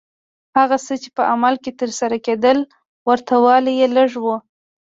[0.57, 2.57] هغه څه چې په عمل کې ترسره کېدل
[3.07, 4.25] ورته والی یې لږ و.